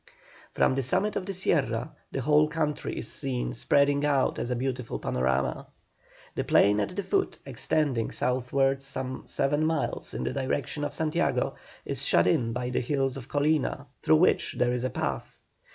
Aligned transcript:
From 0.53 0.73
the 0.73 0.81
summit 0.81 1.15
of 1.15 1.27
the 1.27 1.33
Sierra 1.33 1.95
the 2.11 2.21
whole 2.21 2.47
country 2.47 2.97
is 2.97 3.07
seen 3.07 3.53
spreading 3.53 4.03
out 4.03 4.39
as 4.39 4.49
a 4.49 4.55
beautiful 4.55 4.97
panorama. 4.97 5.67
The 6.33 6.43
plain 6.43 6.79
at 6.79 6.95
the 6.95 7.03
foot, 7.03 7.37
extending 7.45 8.09
southwards 8.09 8.83
some 8.83 9.25
seven 9.27 9.63
miles 9.63 10.15
in 10.15 10.23
the 10.23 10.33
direction 10.33 10.83
of 10.83 10.95
Santiago, 10.95 11.53
is 11.85 12.03
shut 12.03 12.25
in 12.25 12.51
by 12.51 12.71
the 12.71 12.81
hills 12.81 13.15
of 13.15 13.27
Colina, 13.29 13.85
through 13.99 14.15
which 14.15 14.55
there 14.57 14.73
is 14.73 14.83
a 14.83 14.89
path. 14.89 15.37